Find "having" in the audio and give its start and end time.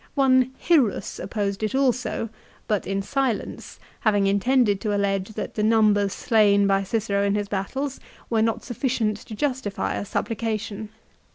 3.99-4.25